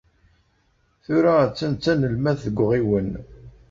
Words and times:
Tura 1.03 1.33
attan 1.45 1.71
d 1.75 1.79
tanelmadt 1.83 2.39
deg 2.47 2.57
uɣiwen. 2.63 3.09